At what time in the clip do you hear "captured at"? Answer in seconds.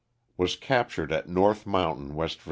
0.55-1.29